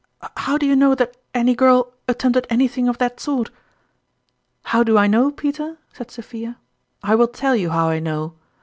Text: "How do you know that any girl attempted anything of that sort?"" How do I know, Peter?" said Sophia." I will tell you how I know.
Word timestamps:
"How 0.37 0.57
do 0.57 0.65
you 0.65 0.75
know 0.75 0.95
that 0.95 1.15
any 1.35 1.53
girl 1.53 1.93
attempted 2.07 2.47
anything 2.49 2.87
of 2.87 2.97
that 2.97 3.19
sort?"" 3.19 3.51
How 4.71 4.83
do 4.83 4.97
I 4.97 5.05
know, 5.05 5.29
Peter?" 5.29 5.77
said 5.93 6.09
Sophia." 6.09 6.57
I 7.03 7.13
will 7.13 7.27
tell 7.27 7.55
you 7.55 7.69
how 7.69 7.89
I 7.89 7.99
know. 7.99 8.33